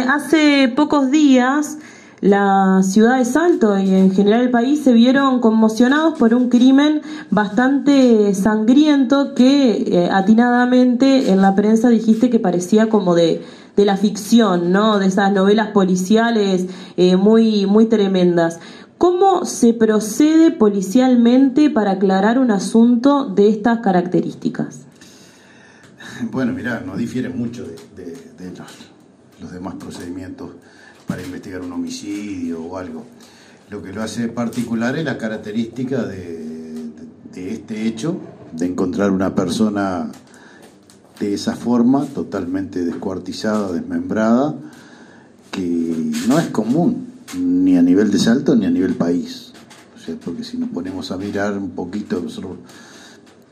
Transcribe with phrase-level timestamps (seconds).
[0.00, 1.78] Hace pocos días
[2.20, 7.02] la ciudad de Salto y en general el país se vieron conmocionados por un crimen
[7.30, 13.44] bastante sangriento que eh, atinadamente en la prensa dijiste que parecía como de,
[13.76, 14.98] de la ficción, ¿no?
[14.98, 16.66] De esas novelas policiales
[16.96, 18.60] eh, muy, muy tremendas.
[18.96, 24.80] ¿Cómo se procede policialmente para aclarar un asunto de estas características?
[26.30, 28.16] Bueno, mira, no difiere mucho de,
[28.56, 28.83] los
[29.52, 30.50] demás procedimientos
[31.06, 33.04] para investigar un homicidio o algo.
[33.70, 36.90] Lo que lo hace particular es la característica de,
[37.34, 38.18] este hecho,
[38.52, 40.10] de encontrar una persona
[41.18, 44.54] de esa forma, totalmente descuartizada, desmembrada,
[45.50, 47.06] que no es común,
[47.38, 49.52] ni a nivel de Salto ni a nivel país.
[49.96, 52.22] O sea, porque si nos ponemos a mirar un poquito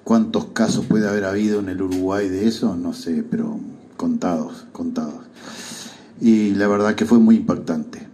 [0.04, 3.58] cuántos casos puede haber habido en el Uruguay de eso, no sé, pero
[3.96, 5.22] contados, contados
[6.22, 8.06] y la verdad que fue muy impactante.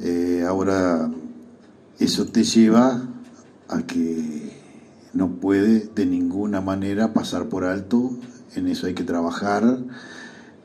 [0.00, 1.08] Eh, ahora,
[2.00, 3.00] eso te lleva
[3.68, 4.58] a que
[5.12, 8.18] no puede de ninguna manera pasar por alto,
[8.56, 9.78] en eso hay que trabajar.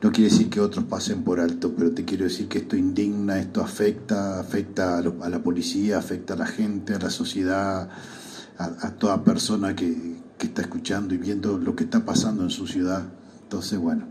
[0.02, 3.38] No quiere decir que otros pasen por alto, pero te quiero decir que esto indigna,
[3.38, 7.88] esto afecta, afecta a, la policía, afecta a la gente, a la sociedad,
[8.58, 12.66] a, toda persona que, que está escuchando y viendo lo que está pasando en su
[12.66, 13.04] ciudad.
[13.44, 14.08] Entonces, bueno,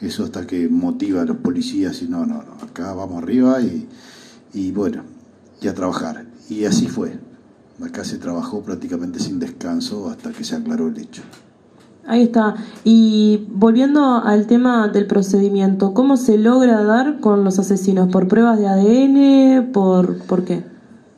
[0.00, 3.86] eso hasta que motiva a los policías y no, no, no, acá vamos arriba y,
[4.54, 5.02] y bueno,
[5.60, 6.26] y a trabajar.
[6.48, 7.18] Y así fue.
[7.82, 11.22] Acá se trabajó prácticamente sin descanso hasta que se aclaró el hecho.
[12.06, 12.56] Ahí está.
[12.82, 18.10] Y volviendo al tema del procedimiento, ¿cómo se logra dar con los asesinos?
[18.10, 19.72] ¿Por pruebas de ADN?
[19.72, 20.64] ¿Por, ¿por qué?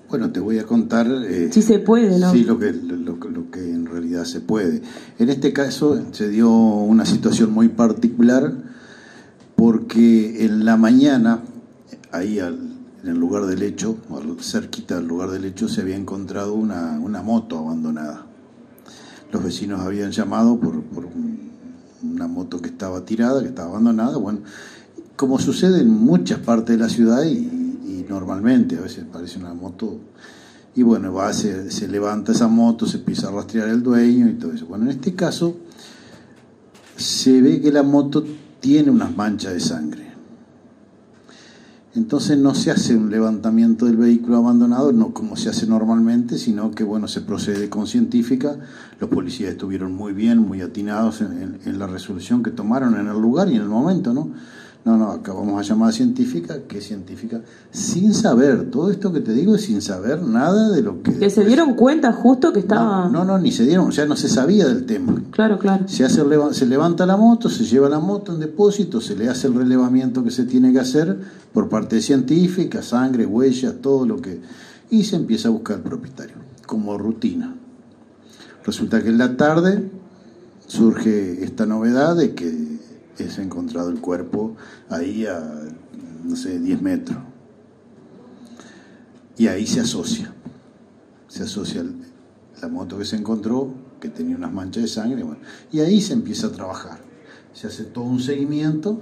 [0.08, 1.06] Bueno, te voy a contar...
[1.08, 2.30] Eh, si se puede, ¿no?
[2.32, 4.82] Sí, lo que, lo, lo, que en realidad se puede.
[5.18, 8.52] En este caso se dio una situación muy particular
[9.62, 11.38] porque en la mañana,
[12.10, 13.96] ahí en el lugar del hecho,
[14.40, 18.26] cerquita del lugar del hecho, se había encontrado una, moto abandonada.
[19.30, 20.82] Los vecinos habían llamado por,
[22.02, 24.16] una moto que estaba tirada, que estaba abandonada.
[24.16, 24.40] Bueno,
[25.14, 29.96] como sucede en muchas partes de la ciudad y, normalmente, a veces parece una moto
[30.74, 34.32] y bueno, va, se, se, levanta esa moto, se empieza a rastrear el dueño y
[34.32, 34.66] todo eso.
[34.66, 35.54] Bueno, en este caso
[36.96, 38.24] se ve que la moto
[38.62, 40.12] tiene unas manchas de sangre.
[41.94, 46.70] Entonces no se hace un levantamiento del vehículo abandonado, no como se hace normalmente, sino
[46.70, 48.56] que bueno, se procede con científica.
[48.98, 53.20] Los policías estuvieron muy bien, muy atinados en, en la resolución que tomaron en el
[53.20, 54.30] lugar y en el momento, ¿no?
[54.84, 57.40] No, no, acá vamos a llamar científica, ¿qué científica?
[57.70, 61.18] Sin saber, todo esto que te digo es sin saber nada de lo que...
[61.18, 63.08] Que se dieron cuenta justo que estaba...
[63.08, 65.22] No, no, ni se dieron, o sea, no se sabía del tema.
[65.30, 65.86] Claro, claro.
[65.86, 69.46] Se, hace, se levanta la moto, se lleva la moto en depósito, se le hace
[69.46, 71.16] el relevamiento que se tiene que hacer
[71.52, 74.40] por parte de científica, sangre, huellas, todo lo que...
[74.90, 76.34] Y se empieza a buscar el propietario,
[76.66, 77.54] como rutina.
[78.66, 79.90] Resulta que en la tarde
[80.66, 82.71] surge esta novedad de que
[83.18, 84.56] es encontrado el cuerpo
[84.88, 85.40] ahí a,
[86.24, 87.18] no sé, 10 metros.
[89.36, 90.32] Y ahí se asocia.
[91.28, 91.84] Se asocia
[92.60, 95.24] la moto que se encontró, que tenía unas manchas de sangre,
[95.72, 96.98] y ahí se empieza a trabajar.
[97.52, 99.00] Se hace todo un seguimiento,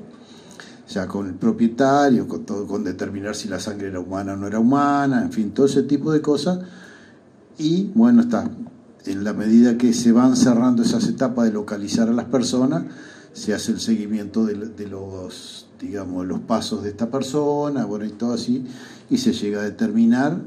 [0.88, 4.46] ya con el propietario, con, todo, con determinar si la sangre era humana o no
[4.46, 6.60] era humana, en fin, todo ese tipo de cosas.
[7.58, 8.50] Y bueno, está,
[9.06, 12.84] en la medida que se van cerrando esas etapas de localizar a las personas,
[13.32, 14.56] se hace el seguimiento de,
[14.88, 18.64] los, digamos, los pasos de esta persona, bueno, y todo así,
[19.08, 20.38] y se llega a determinar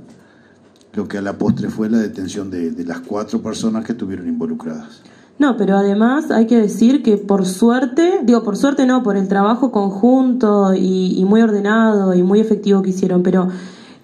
[0.93, 5.01] lo que a la postre fue la detención de, las cuatro personas que estuvieron involucradas.
[5.39, 9.27] No, pero además hay que decir que por suerte, digo por suerte no, por el
[9.27, 13.47] trabajo conjunto y, y muy ordenado y muy efectivo que hicieron, pero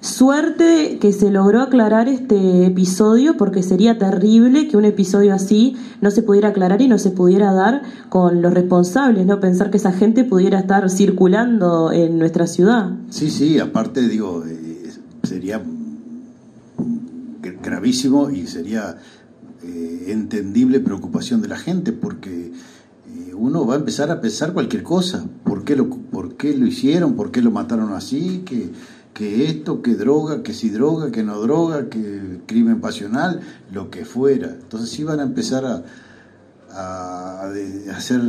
[0.01, 6.09] Suerte que se logró aclarar este episodio porque sería terrible que un episodio así no
[6.09, 9.41] se pudiera aclarar y no se pudiera dar con los responsables, ¿no?
[9.41, 12.91] Pensar que esa gente pudiera estar circulando en nuestra ciudad.
[13.09, 14.89] Sí, sí, aparte digo, eh,
[15.23, 15.61] sería
[17.61, 18.97] gravísimo y sería
[19.63, 24.83] eh, entendible preocupación de la gente porque eh, uno va a empezar a pensar cualquier
[24.83, 25.25] cosa.
[25.43, 27.15] ¿Por qué, lo, ¿Por qué lo hicieron?
[27.15, 28.43] ¿Por qué lo mataron así?
[28.45, 28.71] que
[29.13, 33.41] que esto, que droga, que si droga, que no droga, que crimen pasional,
[33.71, 34.47] lo que fuera.
[34.47, 35.83] Entonces iban a empezar a,
[36.71, 37.51] a,
[37.95, 38.21] hacer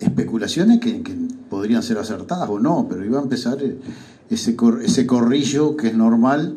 [0.00, 1.02] especulaciones que,
[1.48, 3.58] podrían ser acertadas o no, pero iba a empezar
[4.30, 6.56] ese, ese corrillo que es normal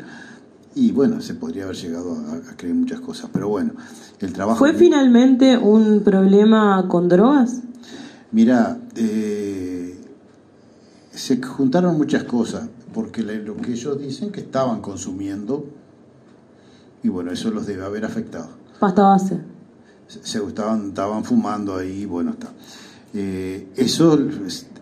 [0.76, 3.72] y bueno, se podría haber llegado a, creer muchas cosas, pero bueno,
[4.20, 4.60] el trabajo...
[4.60, 7.62] ¿Fue finalmente un problema con drogas?
[8.32, 9.98] Mira, eh,
[11.12, 15.66] se juntaron muchas cosas, porque lo que ellos dicen que estaban consumiendo,
[17.04, 18.48] y bueno, eso los debe haber afectado.
[18.80, 19.42] Pasta base.
[20.08, 22.54] Se, estaban, estaban fumando ahí, bueno, está.
[23.14, 24.18] Eh, eso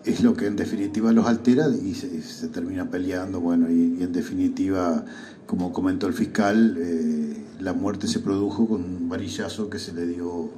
[0.04, 5.04] es, lo que en definitiva los altera y se, termina peleando, bueno, y, en definitiva,
[5.48, 10.06] como comentó el fiscal, eh, la muerte se produjo con un varillazo que se le
[10.06, 10.50] dio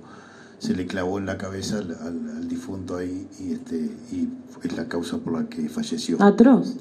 [0.58, 4.28] se le clavó en la cabeza al, difunto ahí y este y
[4.62, 6.22] es la causa por la que falleció.
[6.22, 6.76] Atroz.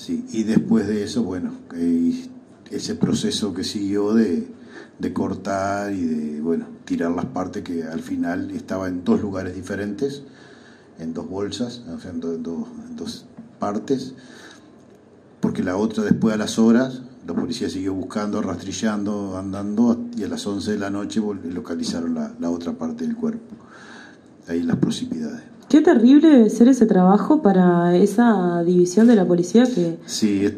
[0.00, 2.26] Sí, y después de eso, bueno, eh,
[2.70, 4.48] ese proceso que siguió de,
[4.98, 9.54] de, cortar y de, bueno, tirar las partes que al final estaba en dos lugares
[9.54, 10.22] diferentes,
[10.98, 13.26] en dos bolsas, o sea, en dos
[13.58, 14.14] partes,
[15.38, 20.28] porque la otra después a las horas la policía siguió buscando, rastrillando, andando y a
[20.28, 23.54] las 11 de la noche localizaron la, otra parte del cuerpo,
[24.48, 25.42] ahí las proximidades.
[25.70, 29.98] Qué terrible debe ser ese trabajo para esa división de la policía que,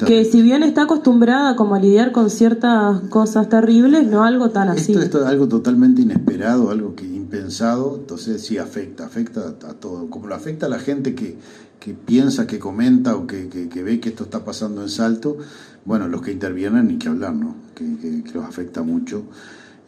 [0.06, 4.70] que si bien está acostumbrada como a lidiar con ciertas cosas terribles, no algo tan
[4.70, 4.94] así.
[4.94, 10.28] Esto, es algo totalmente inesperado, algo que impensado, entonces sí afecta, afecta a todo, como
[10.28, 11.36] lo afecta a la gente que,
[11.78, 15.36] que piensa, que comenta o que, que, ve que esto está pasando en Salto,
[15.84, 17.54] bueno, los que intervienen ni que hablar, ¿no?
[17.74, 19.24] Que, los afecta mucho.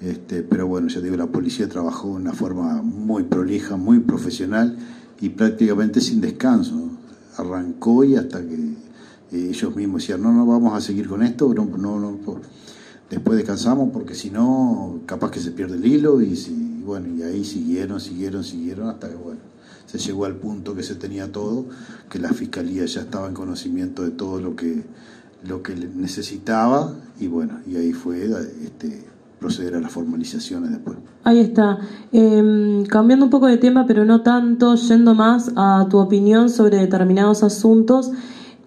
[0.03, 4.77] Este, pero bueno, ya digo, la policía trabajó de una forma muy prolija, muy profesional
[5.21, 6.91] y prácticamente sin descanso.
[7.37, 11.53] Arrancó y hasta que eh, ellos mismos decían, no, no, vamos a seguir con esto,
[11.53, 12.19] no, no, no
[13.11, 17.45] después descansamos porque si no, capaz que se pierde el hilo y, bueno, y ahí
[17.45, 19.41] siguieron, siguieron, siguieron hasta que, bueno,
[19.87, 21.67] se llegó al punto que se tenía todo,
[22.11, 24.83] que la fiscalía ya estaba en conocimiento de todo lo que
[25.45, 28.31] lo que necesitaba y bueno, y ahí fue
[28.65, 29.05] este,
[29.45, 30.97] proceder a las formalizaciones después.
[31.23, 31.79] Ahí está.
[32.13, 36.79] Em, cambiando un poco de tema, pero no tanto, yendo más a tu opinión sobre
[36.79, 38.11] determinados asuntos.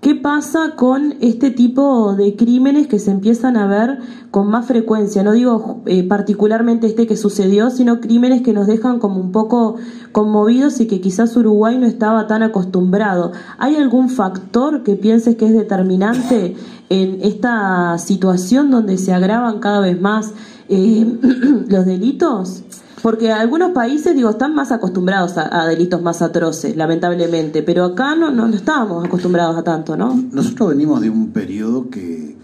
[0.01, 3.97] ¿Qué pasa con este tipo de crímenes que se empiezan a ver
[4.29, 5.23] con más frecuencia?
[5.23, 9.77] No digo eh, particularmente este que sucedió, sino crímenes que nos dejan como un poco
[10.11, 13.31] conmovidos y que quizás Uruguay no estaba tan acostumbrado.
[13.57, 16.55] ¿Hay algún factor que pienses que es determinante
[16.89, 20.33] en esta situación donde se agravan cada vez más
[20.69, 21.05] eh,
[21.67, 22.63] los delitos?
[23.01, 28.31] Porque algunos países, digo, están más acostumbrados a, delitos más atroces, lamentablemente, pero acá no,
[28.31, 30.19] no, estábamos acostumbrados a tanto, ¿no?
[30.31, 32.35] Nosotros venimos de un periodo que,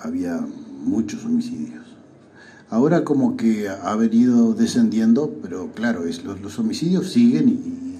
[0.00, 0.40] había
[0.84, 1.84] muchos homicidios.
[2.70, 7.48] Ahora como que ha venido descendiendo, pero claro, es, los, homicidios siguen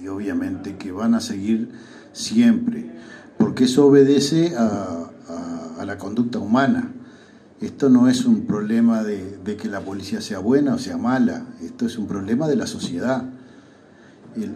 [0.03, 1.69] y, obviamente que van a seguir
[2.13, 2.89] siempre,
[3.37, 6.91] porque eso obedece a la conducta humana.
[7.61, 11.85] Esto no es un problema de, que la policía sea buena o sea mala, esto
[11.85, 13.25] es un problema de la sociedad.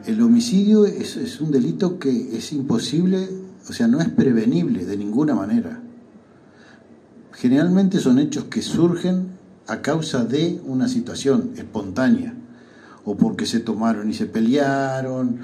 [0.05, 3.27] El, homicidio es, un delito que es imposible,
[3.67, 5.81] o sea, no es prevenible de ninguna manera.
[7.33, 9.27] Generalmente son hechos que surgen
[9.67, 12.33] a causa de una situación espontánea,
[13.03, 15.39] o porque se tomaron y se pelearon,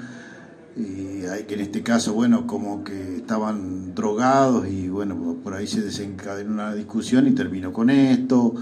[0.76, 5.66] y hay que en este caso, bueno, como que estaban drogados y bueno, por ahí
[5.66, 8.54] se desencadenó una discusión y terminó con esto.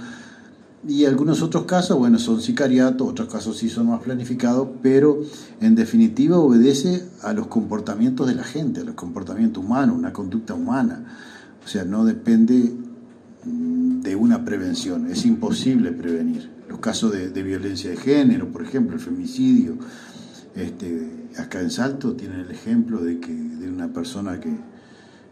[0.87, 5.19] Y algunos otros casos, bueno, son sicariatos, otros casos sí son más planificados, pero
[5.60, 10.55] en definitiva obedece a los comportamientos de la gente, a los comportamientos humanos, una conducta
[10.55, 11.05] humana.
[11.64, 12.72] O sea, no depende
[13.44, 16.50] de una prevención, es imposible prevenir.
[16.69, 19.77] Los casos de violencia de género, por ejemplo, el femicidio,
[20.55, 24.55] este, acá en Salto tienen el ejemplo de, que, de una persona que,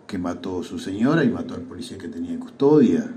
[0.06, 3.10] que mató a su señora y mató al policía que tenía en custodia.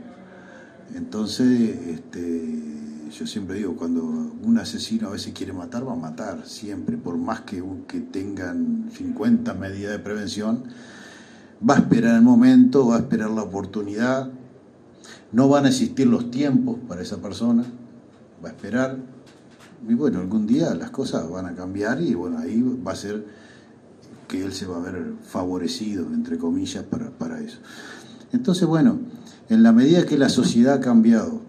[0.96, 1.48] Entonces,
[1.88, 2.79] este,
[3.12, 7.17] yo siempre digo, cuando un asesino a veces quiere matar, va a matar, siempre, por
[7.17, 10.63] más que, que tengan 50 medidas de prevención,
[11.67, 14.31] va a esperar el momento, va a esperar la oportunidad,
[15.31, 17.65] no van a existir los tiempos para esa persona,
[18.43, 18.98] va a esperar,
[19.88, 23.25] y bueno, algún día las cosas van a cambiar y bueno, ahí va a ser
[24.27, 27.57] que él se va a ver favorecido, entre comillas, para, para eso.
[28.31, 29.00] Entonces, bueno,
[29.50, 31.41] en la medida que la sociedad ha cambiado,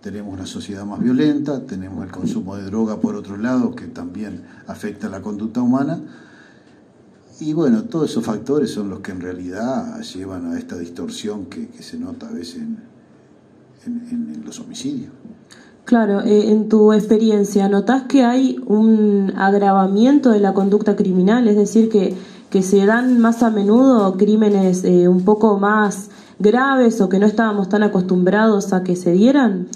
[0.00, 4.44] tenemos una sociedad más violenta, tenemos el consumo de droga por otro lado, que también
[4.66, 6.00] afecta la conducta humana,
[7.40, 11.70] y bueno, todos esos factores son los que en realidad llevan a esta distorsión que,
[11.80, 12.62] se nota a veces
[13.86, 15.10] en los homicidios.
[15.84, 21.48] Claro, eh, en tu experiencia, ¿notás que hay un agravamiento de la conducta criminal?
[21.48, 22.14] Es decir, que,
[22.48, 27.26] que se dan más a menudo crímenes eh, un poco más graves o que no
[27.26, 29.68] estábamos tan acostumbrados a que se dieran?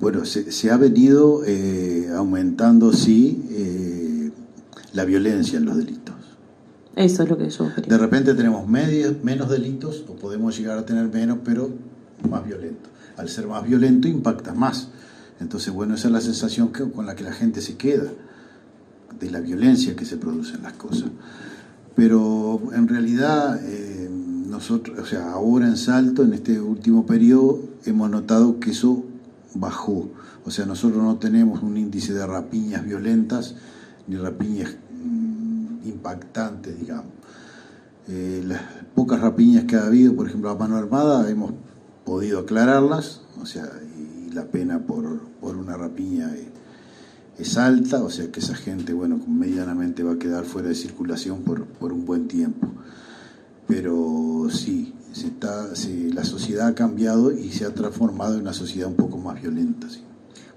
[0.00, 4.32] Bueno, se, ha venido eh, aumentando, sí,
[4.92, 6.14] la violencia en los delitos.
[6.96, 11.08] Eso es lo que yo De repente tenemos menos delitos, o podemos llegar a tener
[11.08, 11.70] menos, pero
[12.28, 12.88] más violento.
[13.16, 14.88] Al ser más violento impacta más.
[15.40, 18.10] Entonces, bueno, esa es la sensación con la que la gente se queda,
[19.18, 21.10] de la violencia que se produce en las cosas.
[21.94, 28.10] Pero en realidad, eh, nosotros, o sea, ahora en Salto, en este último periodo, hemos
[28.10, 29.04] notado que eso
[29.54, 30.08] bajó.
[30.44, 33.54] O sea, nosotros no tenemos un índice de rapiñas violentas
[34.06, 37.12] ni rapiñas mm, impactantes, digamos.
[38.08, 38.60] Eh, las
[38.94, 41.52] pocas rapiñas que ha habido, por ejemplo, a mano armada, hemos
[42.04, 43.70] podido aclararlas, o sea,
[44.34, 46.30] la pena por, por una rapiña
[47.38, 51.42] es, alta, o sea que esa gente, bueno, medianamente va a quedar fuera de circulación
[51.42, 52.68] por, por un buen tiempo.
[53.66, 55.68] Pero sí, se está,
[56.12, 59.88] la sociedad ha cambiado y se ha transformado en una sociedad un poco más violenta.
[59.88, 60.00] ¿sí?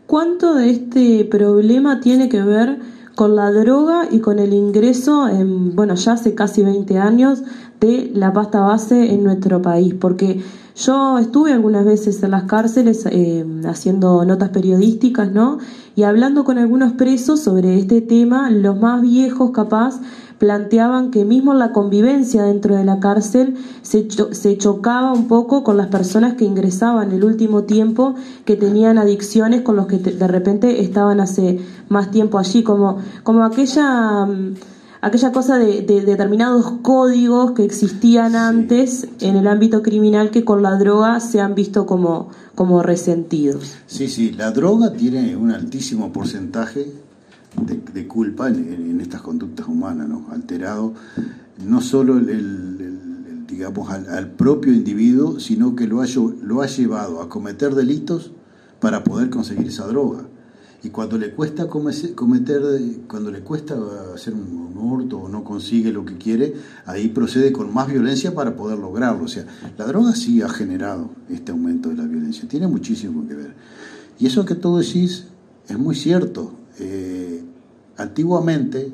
[0.08, 2.80] ¿Cuánto de este problema tiene que ver
[3.16, 7.44] con la droga y con el ingreso, en, bueno, ya hace casi 20 años,
[7.80, 9.94] de la pasta base en nuestro país?
[9.94, 10.42] Porque
[10.78, 15.58] yo estuve algunas veces en las cárceles eh, haciendo notas periodísticas, ¿no?
[15.96, 20.00] Y hablando con algunos presos sobre este tema, los más viejos capaz
[20.38, 25.78] planteaban que mismo la convivencia dentro de la cárcel se, se chocaba un poco con
[25.78, 28.14] las personas que ingresaban el último tiempo,
[28.46, 33.44] que tenían adicciones con los que de repente estaban hace más tiempo allí, como, como
[33.44, 34.26] aquella...
[34.26, 34.54] Mm,
[35.08, 40.78] aquella cosa de, determinados códigos que existían antes en el ámbito criminal que con la
[40.78, 43.76] droga se han visto como, como resentidos.
[43.88, 46.92] Sí, sí, la droga tiene un altísimo porcentaje
[47.66, 50.28] de, culpa en, estas conductas humanas, ¿no?
[50.32, 50.94] Alterado
[51.66, 56.06] no solo el, digamos al, propio individuo, sino que lo ha,
[56.44, 58.32] lo ha llevado a cometer delitos
[58.80, 60.26] para poder conseguir esa droga.
[60.84, 62.62] Y cuando le cuesta cometer,
[63.08, 63.76] cuando le cuesta
[64.14, 66.54] hacer un, un hurto o no consigue lo que quiere,
[66.86, 69.26] ahí procede con más violencia para poder lograrlo.
[69.26, 69.46] O sea,
[69.78, 73.54] la droga sí ha generado este aumento de la violencia, tiene muchísimo que ver.
[74.20, 75.26] Y eso que tú decís
[75.68, 76.54] es muy cierto.
[76.80, 77.44] Eh,
[77.98, 78.92] antiguamente,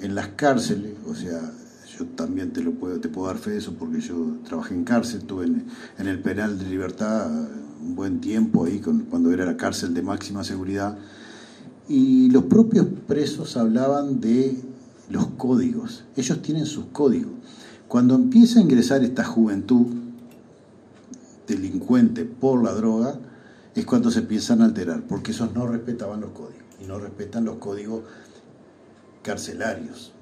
[0.00, 1.52] en las cárceles, o sea,
[1.98, 4.84] yo también te lo puedo, te puedo dar fe de eso porque yo trabajé en
[4.84, 7.30] cárcel, estuve en, el penal de libertad
[7.82, 10.96] un buen tiempo ahí cuando era la cárcel de máxima seguridad
[11.88, 14.56] y los propios presos hablaban de
[15.10, 17.32] los códigos, ellos tienen sus códigos.
[17.88, 19.86] Cuando empieza a ingresar esta juventud
[21.46, 23.18] delincuente por la droga,
[23.74, 27.44] es cuando se empiezan a alterar, porque esos no respetaban los códigos y no respetan
[27.44, 28.04] los códigos
[29.22, 30.12] carcelarios.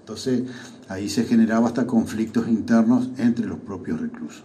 [0.00, 0.42] Entonces
[0.88, 4.44] ahí se generaba hasta conflictos internos entre los propios reclusos.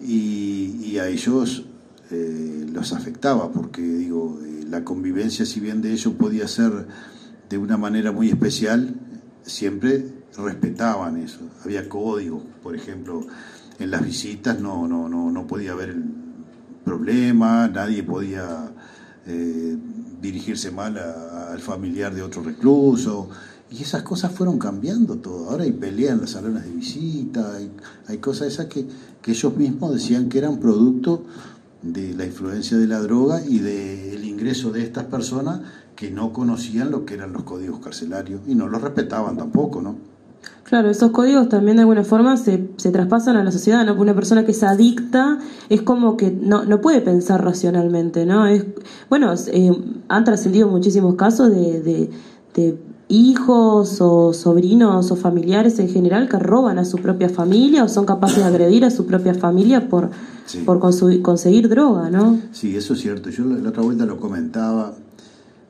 [0.00, 1.64] Y, a ellos
[2.10, 6.88] eh, los afectaba, porque digo, eh, la convivencia, si bien de ellos podía ser
[7.48, 8.96] de una manera muy especial,
[9.42, 10.04] siempre
[10.36, 11.40] respetaban eso.
[11.64, 13.26] Había códigos, por ejemplo,
[13.78, 15.94] en las visitas no, no, no, no podía haber
[16.84, 18.72] problema, nadie podía
[19.26, 19.76] eh,
[20.20, 23.28] dirigirse mal al familiar de otro recluso.
[23.70, 25.50] Y esas cosas fueron cambiando todo.
[25.50, 27.52] Ahora hay pelea en los salones de visita,
[28.06, 28.86] hay, cosas esas que,
[29.20, 31.24] que, ellos mismos decían que eran producto
[31.82, 35.60] de la influencia de la droga y del ingreso de estas personas
[35.94, 39.96] que no conocían lo que eran los códigos carcelarios y no los respetaban tampoco, ¿no?
[40.68, 43.94] Claro, esos códigos también de alguna forma se, se traspasan a la sociedad, ¿no?
[43.94, 45.38] Una persona que es adicta
[45.70, 48.46] es como que no, no puede pensar racionalmente, ¿no?
[48.46, 48.66] Es,
[49.08, 49.72] bueno, eh,
[50.08, 52.10] han trascendido muchísimos casos de,
[52.54, 57.88] de, hijos o sobrinos o familiares en general que roban a su propia familia o
[57.88, 60.10] son capaces de agredir a su propia familia por,
[60.64, 62.38] por conseguir droga, ¿no?
[62.52, 63.30] Sí, eso es cierto.
[63.30, 64.94] Yo la, otra vuelta lo comentaba,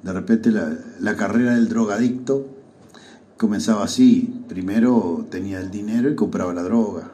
[0.03, 2.47] de repente la, la carrera del drogadicto
[3.37, 4.43] comenzaba así.
[4.49, 7.13] Primero tenía el dinero y compraba la droga.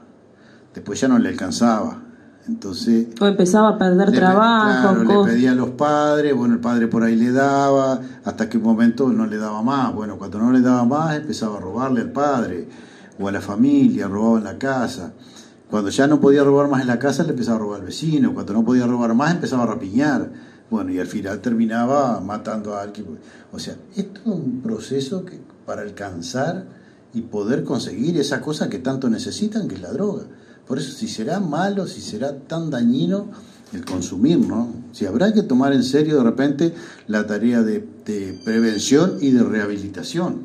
[0.75, 2.04] Después ya no le alcanzaba.
[2.47, 3.07] Entonces.
[3.21, 5.03] O empezaba a perder trabajo.
[5.03, 8.65] le pedía a los padres, bueno, el padre por ahí le daba, hasta que un
[8.65, 9.95] momento no le daba más.
[9.95, 12.69] Bueno, cuando no le daba más, empezaba a robarle al padre
[13.19, 15.13] o a la familia, robaba en la casa.
[15.71, 18.35] Cuando ya no podía robar más en la casa, le empezaba a robar al vecino.
[18.35, 20.31] Cuando no podía robar más, empezaba a rapiñar.
[20.71, 23.19] Bueno, y al final terminaba matando a alguien.
[23.53, 26.67] O sea, es todo un proceso que para alcanzar
[27.15, 30.25] y poder conseguir esa cosa que tanto necesitan, que es la droga.
[30.67, 33.27] Por eso, si será malo, si será tan dañino
[33.75, 34.69] el consumir, ¿no?
[34.93, 36.75] Si habrá que tomar en serio de repente
[37.07, 37.87] la tarea de,
[38.45, 40.45] prevención y de rehabilitación.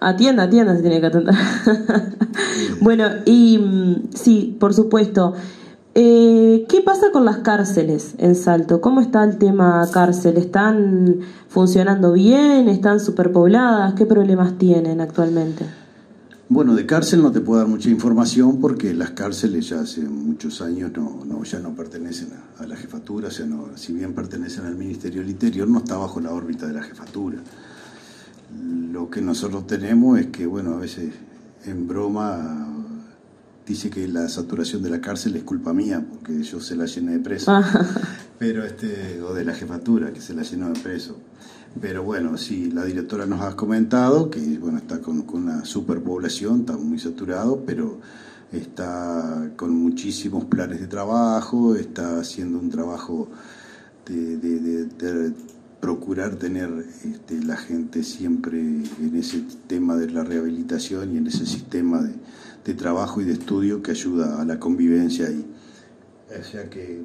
[0.00, 1.34] Atienda, atienda, se tiene que atender.
[2.80, 5.34] bueno, y mm, sí, por supuesto.
[5.94, 8.80] Eh, ¿Qué pasa con las cárceles en Salto?
[8.80, 10.38] ¿Cómo está el tema cárcel?
[10.38, 12.68] ¿Están funcionando bien?
[12.68, 13.94] ¿Están superpobladas?
[13.94, 15.81] ¿Qué problemas tienen actualmente?
[16.52, 20.60] Bueno, de cárcel no te puedo dar mucha información porque las cárceles ya hace muchos
[20.60, 22.28] años no, ya no pertenecen
[22.58, 26.20] a, la jefatura, o sea, si bien pertenecen al Ministerio del Interior, no está bajo
[26.20, 27.38] la órbita de la jefatura.
[28.92, 31.14] Lo que nosotros tenemos es que, bueno, a veces
[31.64, 32.68] en broma
[33.66, 37.12] dice que la saturación de la cárcel es culpa mía, porque yo se la llené
[37.12, 37.64] de preso, ah.
[38.38, 41.16] pero este, o de la jefatura, que se la llenó de preso.
[41.80, 46.76] Pero bueno, sí, la directora nos ha comentado que bueno, está con, una superpoblación, está
[46.76, 47.98] muy saturado, pero
[48.52, 53.28] está con muchísimos planes de trabajo, está haciendo un trabajo
[54.06, 55.32] de,
[55.80, 56.70] procurar tener
[57.04, 62.00] este, la gente siempre en ese tema de la rehabilitación y en ese sistema
[62.64, 65.44] de, trabajo y de estudio que ayuda a la convivencia y
[66.40, 67.02] o sea que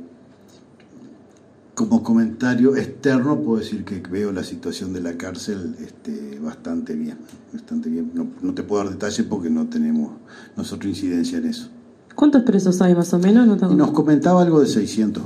[1.78, 7.20] como comentario externo puedo decir que veo la situación de la cárcel este, bastante bien,
[7.54, 8.12] bastante bien.
[8.42, 10.14] No, te puedo dar detalles porque no tenemos
[10.56, 11.70] nosotros incidencia en eso.
[12.16, 13.46] ¿Cuántos presos hay más o menos?
[13.62, 15.24] Nos comentaba algo de 600.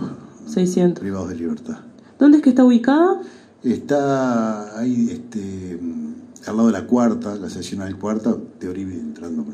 [0.48, 1.00] 600.
[1.00, 1.78] Privados de libertad.
[2.20, 3.22] ¿Dónde es que está ubicada?
[3.64, 5.80] Está ahí, este,
[6.48, 9.46] al lado de la cuarta, la seccional cuarta, de Oribe entrando.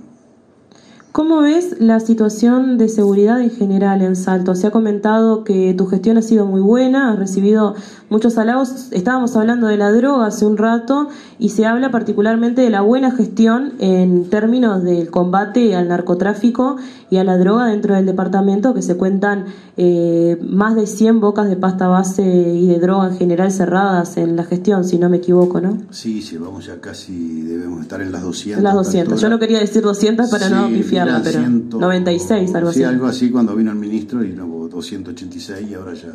[1.17, 4.53] ¿Cómo ves la situación de seguridad en general en Salto?
[4.53, 7.73] Se ha comentado que tu gestión ha sido muy buena, has recibido
[8.11, 8.89] muchos halagos.
[8.91, 11.07] Estábamos hablando de la droga hace un rato
[11.39, 16.77] y se habla particularmente de la buena gestión en términos del combate al narcotráfico
[17.09, 19.45] y a la droga dentro del departamento, que se cuentan
[19.77, 24.35] eh, más de 100 bocas de pasta base y de droga en general cerradas en
[24.35, 25.77] la gestión, si no me equivoco, ¿no?
[25.89, 28.63] Sí, sí, vamos ya casi, debemos estar en las 200.
[28.63, 29.21] las 200.
[29.21, 32.79] Yo no quería decir 200 para no pifiar 96, algo así.
[32.79, 36.13] Sí, algo así cuando vino el ministro y luego 286 y ahora ya.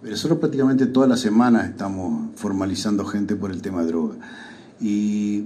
[0.00, 4.14] Pero nosotros prácticamente todas las semanas estamos formalizando gente por el tema de droga.
[4.80, 5.42] Y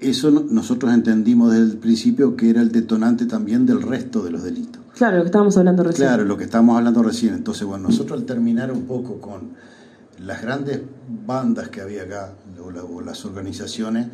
[0.00, 4.42] eso nosotros entendimos desde el principio que era el detonante también del resto de los
[4.42, 4.82] delitos.
[4.94, 6.08] Claro, lo que estábamos hablando recién.
[6.08, 7.34] Claro, lo que estábamos hablando recién.
[7.34, 9.52] Entonces, bueno, nosotros al terminar un poco con
[10.20, 10.80] las grandes
[11.26, 14.08] bandas que había acá, o, las organizaciones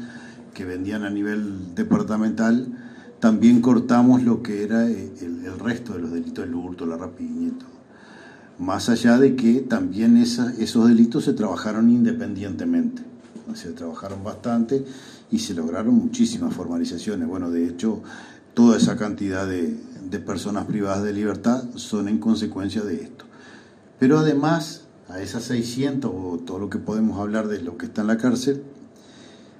[0.53, 2.67] que vendían a nivel departamental,
[3.19, 7.49] también cortamos lo que era eh, el, resto de los delitos, el hurto, la rapiña
[7.49, 7.75] y todo.
[8.59, 13.03] Más allá de que también esos delitos se trabajaron independientemente,
[13.55, 14.85] se trabajaron bastante
[15.35, 17.27] y se lograron muchísimas formalizaciones.
[17.27, 18.03] Bueno, de hecho,
[18.55, 19.77] toda esa cantidad de,
[20.09, 23.25] de personas privadas de libertad son en consecuencia de esto.
[23.99, 28.03] Pero además, a esas 600 o todo lo que podemos hablar de lo que está
[28.03, 28.63] en la cárcel,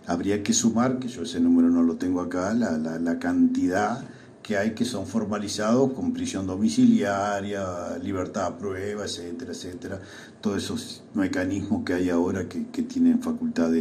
[0.07, 4.05] habría que sumar, que yo ese número no lo tengo acá, la, la, cantidad
[4.45, 10.01] que hay que son formalizados con prisión domiciliaria, libertad a prueba, etcétera, etcétera.
[10.41, 13.81] Todos esos mecanismos que hay ahora que, tienen facultad de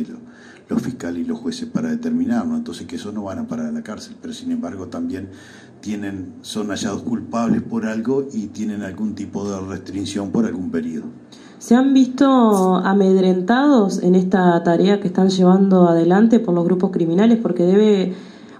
[0.73, 2.55] los fiscales y los jueces para determinarlo.
[2.55, 5.29] Entonces que eso no van a parar a la cárcel, pero sin embargo también
[5.81, 11.05] tienen, son hallados culpables por algo y tienen algún tipo de restricción por algún periodo.
[11.59, 17.39] ¿Se han visto amedrentados en esta tarea que están llevando adelante por los grupos criminales?
[17.41, 18.13] Porque debe,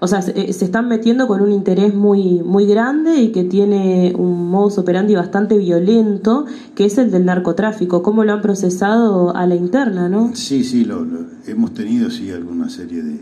[0.04, 4.50] o sea, se, están metiendo con un interés muy, muy grande y que tiene un
[4.50, 8.04] modus operandi bastante violento, que es el del narcotráfico.
[8.04, 10.36] ¿Cómo lo han procesado a la interna, no?
[10.36, 11.08] Sí, sí, lo,
[11.48, 13.22] hemos tenido sí alguna serie de,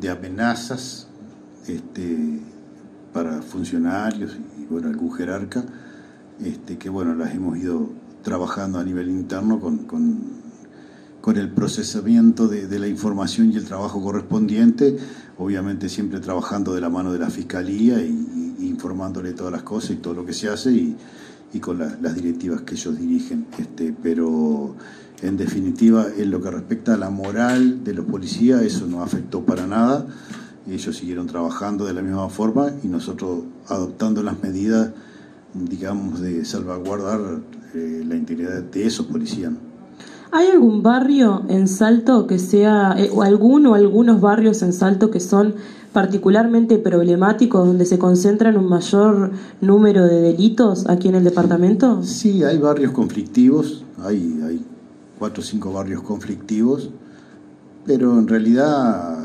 [0.00, 1.06] de amenazas
[1.68, 2.40] este,
[3.12, 5.62] para funcionarios y bueno, algún jerarca,
[6.44, 7.90] este, que bueno, las hemos ido
[8.24, 10.45] trabajando a nivel interno con, con,
[11.34, 14.96] el procesamiento de, la información y el trabajo correspondiente,
[15.38, 19.96] obviamente siempre trabajando de la mano de la Fiscalía y, informándole todas las cosas y
[19.96, 20.96] todo lo que se hace y,
[21.60, 23.46] con las directivas que ellos dirigen.
[23.58, 24.76] Este, pero
[25.22, 29.44] en definitiva, en lo que respecta a la moral de los policías, eso no afectó
[29.44, 30.06] para nada.
[30.68, 34.90] Ellos siguieron trabajando de la misma forma y nosotros adoptando las medidas,
[35.54, 37.40] digamos, de salvaguardar
[37.74, 39.52] la integridad de esos policías.
[40.32, 45.10] ¿Hay algún barrio en Salto que sea, eh, o alguno o algunos barrios en Salto
[45.10, 45.54] que son
[45.92, 52.02] particularmente problemáticos, donde se concentran un mayor número de delitos aquí en el departamento?
[52.02, 54.64] Sí, hay barrios conflictivos, hay, hay
[55.18, 56.90] cuatro o cinco barrios conflictivos,
[57.86, 59.15] pero en realidad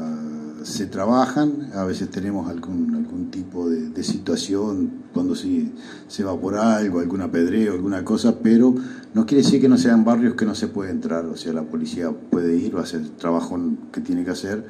[0.64, 5.72] se trabajan, a veces tenemos algún, algún tipo de, situación cuando se,
[6.08, 8.74] se va por algo, algún apedreo, alguna cosa, pero
[9.14, 11.64] no quiere decir que no sean barrios que no se puede entrar, o sea, la
[11.64, 13.60] policía puede ir, va a hacer el trabajo
[13.92, 14.66] que tiene que hacer,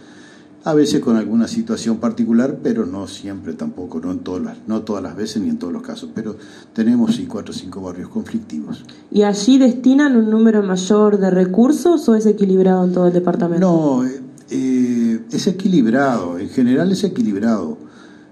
[0.63, 4.81] a veces con alguna situación particular, pero no siempre tampoco, no, en todas las, no
[4.81, 6.35] todas las veces ni en todos los casos, pero
[6.73, 8.83] tenemos sí cuatro o cinco barrios conflictivos.
[9.09, 13.65] ¿Y allí destinan un número mayor de recursos o es equilibrado en todo el departamento?
[13.65, 15.00] No, eh, eh,
[15.37, 17.77] es equilibrado, en general es equilibrado.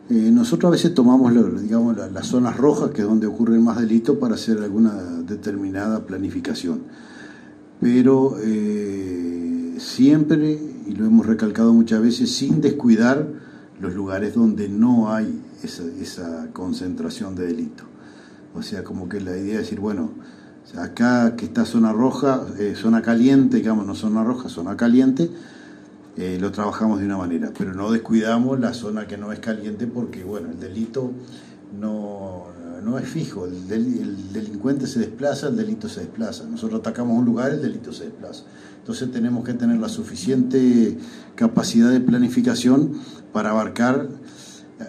[0.10, 4.18] Eh, nosotros a veces tomamos digamos, las zonas rojas, que es donde ocurren más delitos,
[4.18, 4.94] para hacer alguna
[5.26, 6.82] determinada planificación.
[7.80, 8.36] Pero
[9.78, 10.60] siempre
[10.90, 13.28] y lo hemos recalcado muchas veces, sin descuidar
[13.80, 17.84] los lugares donde no hay esa, concentración de delito.
[18.56, 20.10] O sea, como que la idea es decir, bueno,
[20.76, 25.30] acá que está zona roja, eh, zona caliente, digamos, no zona roja, zona caliente,
[26.18, 29.88] eh, lo trabajamos de una manera, pero no descuidamos la zona que no es caliente
[29.88, 31.12] porque, bueno, el delito
[31.80, 32.46] no,
[32.84, 33.68] no es fijo, el,
[34.34, 36.46] delincuente se desplaza, el delito se desplaza.
[36.46, 38.44] Nosotros atacamos un lugar, el delito se desplaza.
[38.80, 40.98] Entonces tenemos que tener la suficiente
[41.36, 42.94] capacidad de planificación
[43.32, 44.10] para abarcar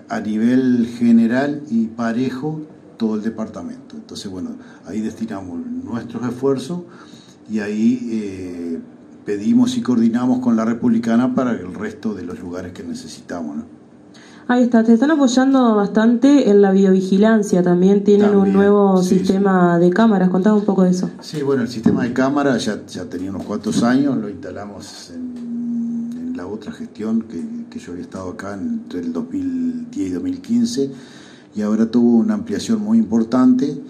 [0.09, 2.63] a nivel general y parejo
[2.97, 3.97] todo el departamento.
[3.97, 4.57] Entonces, bueno,
[4.87, 6.83] ahí destinamos nuestros esfuerzos
[7.51, 8.81] y ahí eh,
[9.25, 13.57] pedimos y coordinamos con la republicana para el resto de los lugares que necesitamos.
[13.57, 13.81] ¿no?
[14.51, 19.91] Ahí está, te están apoyando bastante en la videovigilancia, también tienen un nuevo sistema de
[19.91, 21.09] cámaras, contame un poco de eso.
[21.21, 26.33] Sí, bueno, el sistema de cámaras ya, ya tenía unos cuantos años, lo instalamos en,
[26.35, 30.91] la otra gestión que, yo había estado acá entre el 2010 y 2015
[31.55, 33.81] y ahora tuvo una ampliación muy importante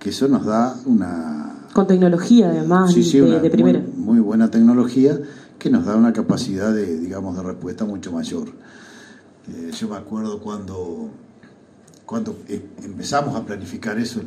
[0.00, 1.47] que eso nos da una...
[1.78, 3.78] Con tecnología además, de, primera.
[3.78, 5.16] Muy, muy buena tecnología
[5.60, 8.48] que nos da una capacidad de, digamos, de respuesta mucho mayor.
[9.48, 11.08] Eh, yo me acuerdo cuando,
[12.04, 14.20] cuando eh, empezamos a planificar eso,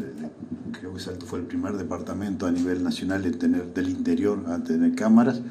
[0.79, 4.59] creo que Salto fue el primer departamento a nivel nacional en tener del interior a
[4.59, 5.41] tener cámaras.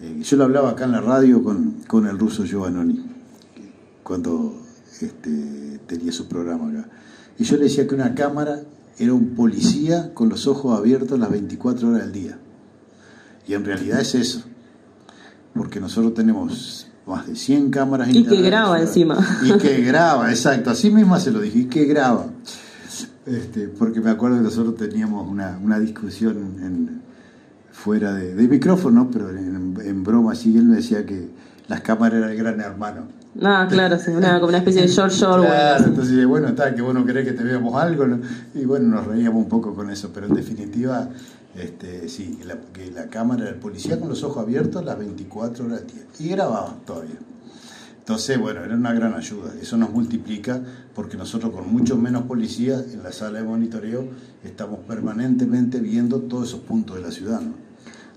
[0.00, 3.04] Eh, yo lo hablaba acá en la radio con, con el ruso Giovannoni,
[4.02, 4.58] cuando
[5.02, 6.88] este, tenía su programa acá.
[7.38, 8.62] Y yo le decía que una cámara
[8.98, 12.38] era un policía con los ojos abiertos las 24 horas del día.
[13.46, 14.42] Y en realidad es eso,
[15.54, 19.18] porque nosotros tenemos más de 100 cámaras y que graba encima.
[19.42, 22.26] Y que graba exacto así misma se lo dije y que graba.
[23.26, 27.02] Este, porque me acuerdo que nosotros teníamos una, una discusión en,
[27.72, 31.28] fuera de, de, micrófono pero en, broma así él me decía que
[31.66, 33.08] las cámaras eran el gran hermano
[33.42, 35.48] Ah, claro, sí, una, como una especie de George Orwell.
[35.48, 38.06] Claro, entonces, bueno, está, que bueno querés que te veamos algo,
[38.54, 41.08] y bueno, nos reíamos un poco con eso, pero en definitiva,
[41.56, 45.82] este, sí, la, que la cámara del policía con los ojos abiertos las 24 horas
[46.18, 47.18] y grababa todavía.
[48.04, 49.54] Entonces, bueno, era una gran ayuda.
[49.62, 50.60] Eso nos multiplica
[50.94, 54.04] porque nosotros con muchos menos policías en la sala de monitoreo
[54.44, 57.40] estamos permanentemente viendo todos esos puntos de la ciudad.
[57.40, 57.54] ¿no?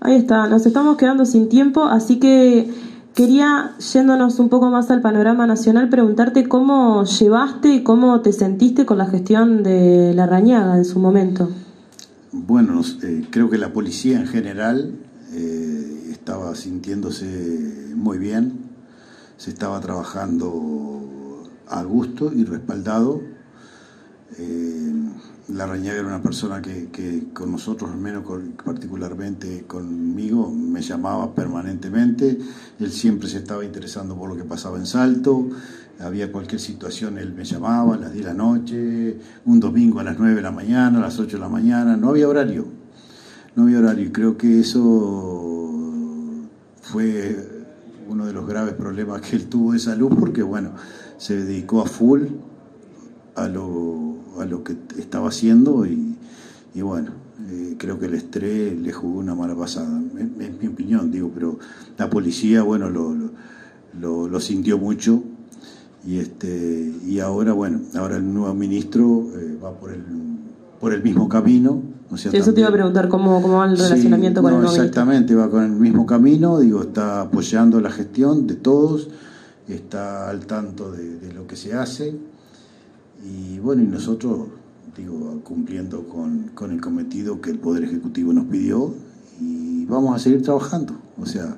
[0.00, 2.70] Ahí está, nos estamos quedando sin tiempo, así que
[3.18, 8.86] quería, yéndonos un poco más al panorama nacional, preguntarte cómo llevaste y cómo te sentiste
[8.86, 11.50] con la gestión de la Rañaga en su momento.
[12.30, 14.94] Bueno, eh, creo que la policía en general
[15.32, 18.52] eh, estaba sintiéndose muy bien,
[19.36, 23.20] se estaba trabajando a gusto y respaldado.
[24.36, 24.92] Eh,
[25.48, 28.24] la Rañaga era una persona que, que, con nosotros, al menos
[28.64, 32.38] particularmente conmigo, me llamaba permanentemente.
[32.78, 35.48] Él siempre se estaba interesando por lo que pasaba en Salto
[36.00, 40.04] había cualquier situación, él me llamaba a las 10 de la noche, un domingo a
[40.04, 42.66] las 9 de la mañana, a las 8 de la mañana, no había horario,
[43.56, 44.06] no había horario.
[44.06, 45.98] Y creo que eso
[46.82, 47.36] fue
[48.08, 50.70] uno de los graves problemas que él tuvo de salud, porque bueno,
[51.16, 52.26] se dedicó a full
[53.34, 54.07] a lo,
[54.40, 56.16] a lo que estaba haciendo y,
[56.80, 57.10] bueno,
[57.50, 60.00] eh, creo que el estrés le jugó una mala pasada,
[60.38, 61.58] es, mi opinión, digo, pero
[61.96, 63.14] la policía, bueno, lo,
[64.00, 65.22] lo, lo sintió mucho
[66.06, 70.02] y este y ahora bueno ahora el nuevo ministro eh, va por el
[70.80, 71.82] por el mismo camino
[72.14, 75.50] eso te iba a preguntar cómo, cómo va el relacionamiento con el nuevo exactamente va
[75.50, 79.08] con el mismo camino digo está apoyando la gestión de todos
[79.68, 82.16] está al tanto de, de lo que se hace
[83.24, 84.48] y bueno y nosotros
[84.96, 88.94] digo cumpliendo con, con el cometido que el poder ejecutivo nos pidió
[89.40, 91.56] y vamos a seguir trabajando o sea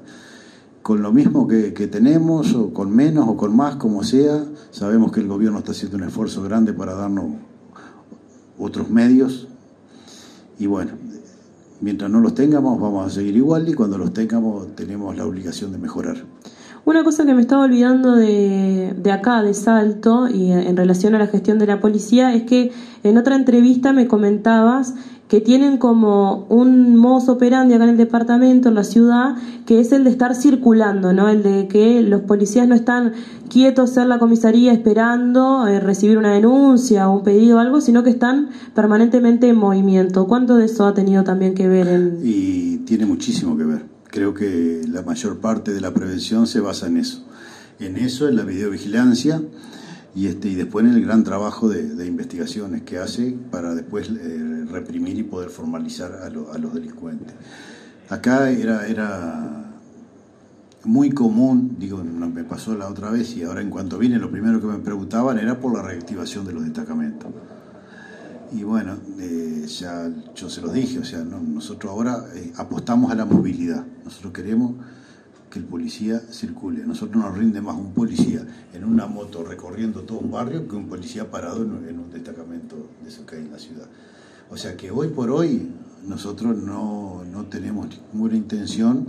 [0.83, 4.45] con lo mismo que, tenemos, o con menos, o con más, como sea.
[4.71, 7.27] Sabemos que el gobierno está haciendo un esfuerzo grande para darnos
[8.59, 9.47] otros medios.
[10.59, 10.93] Y bueno,
[11.81, 15.73] mientras no los tengamos, vamos a seguir igual y cuando los tengamos, tenemos la obligación
[15.73, 16.25] de mejorar.
[16.85, 21.19] Una cosa que me estaba olvidando de, de, acá, de Salto, y en relación a
[21.19, 24.95] la gestión de la policía, es que en otra entrevista me comentabas
[25.31, 29.93] que tienen como un modus operandi acá en el departamento, en la ciudad, que es
[29.93, 31.29] el de estar circulando, ¿no?
[31.29, 33.13] El de que los policías no están
[33.49, 38.03] quietos en la comisaría esperando eh, recibir una denuncia o un pedido o algo, sino
[38.03, 40.27] que están permanentemente en movimiento.
[40.27, 42.19] ¿Cuánto de eso ha tenido también que ver en...?
[42.25, 44.00] Y tiene muchísimo que ver.
[44.11, 47.25] Creo que la mayor parte de la prevención se basa en eso.
[47.79, 49.41] En eso, en la videovigilancia
[50.15, 54.65] y, este, y después en el gran trabajo de, investigaciones que hace para después eh,
[54.69, 57.35] reprimir y poder formalizar a, a, los delincuentes.
[58.09, 59.71] Acá era, era
[60.85, 64.61] muy común, digo, me pasó la otra vez y ahora en cuanto vine lo primero
[64.61, 67.31] que me preguntaban era por la reactivación de los destacamentos.
[68.53, 73.15] Y bueno, eh, ya yo se los dije, o sea, nosotros ahora eh, apostamos a
[73.15, 74.75] la movilidad, nosotros queremos
[75.51, 76.85] que el policía circule.
[76.87, 80.89] nosotros nos rinde más un policía en una moto recorriendo todo un barrio que un
[80.89, 83.87] policía parado en, un destacamento de eso que hay en la ciudad.
[84.51, 85.69] O sea que hoy por hoy
[86.07, 89.09] nosotros no, no tenemos ninguna intención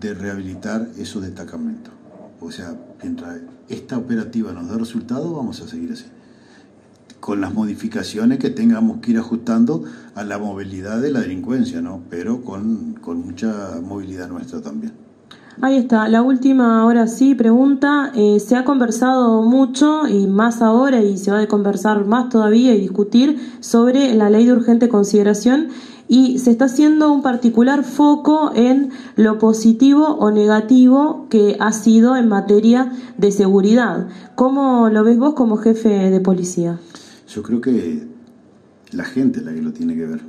[0.00, 1.92] de rehabilitar esos destacamentos.
[2.40, 6.06] O sea, mientras esta operativa nos dé resultado, vamos a seguir así.
[7.26, 9.82] Con las modificaciones que tengamos que ir ajustando
[10.14, 12.02] a la movilidad de la delincuencia, ¿no?
[12.08, 14.92] Pero con, con mucha movilidad nuestra también.
[15.60, 18.12] Ahí está, la última ahora sí pregunta.
[18.14, 22.76] Eh, se ha conversado mucho y más ahora y se va a conversar más todavía
[22.76, 25.70] y discutir sobre la ley de urgente consideración
[26.06, 32.16] y se está haciendo un particular foco en lo positivo o negativo que ha sido
[32.16, 34.06] en materia de seguridad.
[34.36, 36.78] ¿Cómo lo ves vos como jefe de policía?
[37.28, 38.06] Yo creo que
[38.92, 40.20] la gente es la que lo tiene que ver.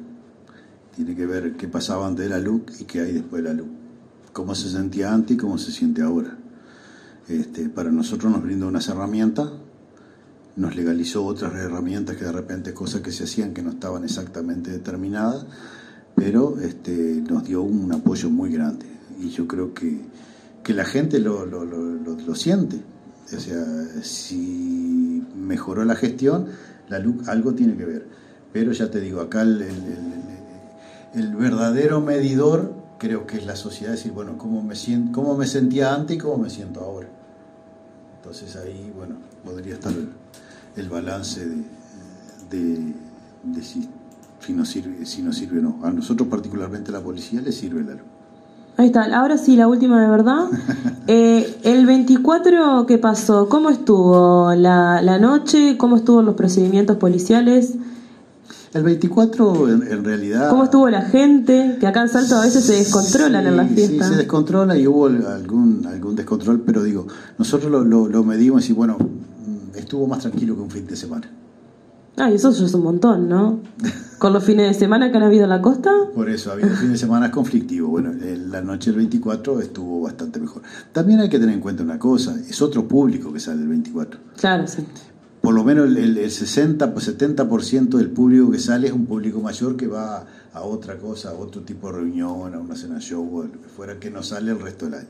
[0.95, 3.55] Tiene que ver qué pasaba antes de la luz y qué hay después de la
[3.55, 3.67] luz
[4.37, 6.37] cómo se sentía antes y cómo se siente ahora.
[7.27, 9.49] Este, para nosotros nos brindó unas herramientas,
[10.55, 14.69] nos legalizó otras herramientas que de repente cosas que se hacían que no estaban exactamente
[14.69, 15.47] determinadas,
[16.13, 18.85] pero este, nos dio un apoyo muy grande
[19.19, 20.01] y yo creo que,
[20.63, 22.79] que la gente lo, lo, lo, siente.
[23.35, 23.65] O sea,
[24.03, 26.45] si mejoró la gestión,
[26.89, 28.07] la luz algo tiene que ver.
[28.53, 29.65] Pero ya te digo, acá el,
[31.13, 35.45] el, verdadero medidor creo que es la sociedad decir, bueno, cómo me, siento, cómo me
[35.45, 37.07] sentía antes y cómo me siento ahora.
[38.17, 39.93] Entonces ahí, bueno, podría estar
[40.75, 41.45] el, balance
[42.49, 42.93] de,
[43.43, 43.89] de, si,
[44.39, 45.79] si, nos sirve, si nos sirve o no.
[45.83, 48.16] A nosotros particularmente la policía le sirve la luz.
[48.77, 50.45] Ahí está, ahora sí, la última de verdad.
[51.09, 53.47] Eh, el 24, ¿qué pasó?
[53.47, 55.77] ¿Cómo estuvo la, la noche?
[55.77, 57.75] ¿Cómo estuvo los procedimientos policiales?
[58.73, 60.49] El 24 en, realidad...
[60.49, 61.77] ¿Cómo estuvo la gente?
[61.79, 64.07] Que acá en Salto a veces se descontrolan en las fiestas.
[64.07, 68.73] Sí, se descontrola y hubo algún, algún descontrol, pero digo, nosotros lo, lo, medimos y
[68.73, 68.97] bueno,
[69.75, 71.31] estuvo más tranquilo que un fin de semana.
[72.17, 73.59] Ah, y eso es un montón, ¿no?
[74.17, 75.91] Con los fines de semana que han habido en la costa.
[76.13, 77.89] Por eso, ha habido fines de semana conflictivos.
[77.91, 80.63] Bueno, la noche del 24 estuvo bastante mejor.
[80.91, 84.19] También hay que tener en cuenta una cosa, es otro público que sale el 24.
[84.37, 84.85] Claro, sí
[85.47, 89.77] por lo menos el, el 60, 70% del público que sale es un público mayor
[89.77, 93.43] que va a otra cosa, a otro tipo de reunión, a una cena show, o
[93.43, 95.07] lo que fuera, que no sale el resto del año.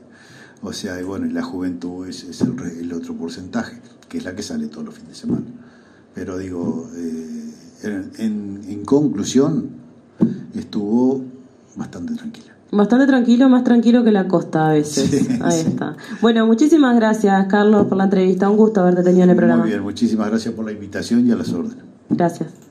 [0.62, 4.84] O sea, bueno, la juventud es, el, otro porcentaje, que es la que sale todos
[4.84, 5.46] los fines de semana.
[6.14, 7.37] Pero digo, eh,
[7.82, 9.68] en, en conclusión,
[10.54, 11.22] estuvo
[11.76, 12.54] bastante tranquila.
[12.70, 15.40] Bastante tranquilo, más tranquilo que la costa a veces.
[15.40, 15.96] Ahí está.
[16.20, 18.50] Bueno, muchísimas gracias, Carlos, por la entrevista.
[18.50, 19.62] Un gusto haberte tenido en el programa.
[19.62, 21.84] Muy bien, muchísimas gracias por la invitación y a las órdenes.
[22.10, 22.67] Gracias.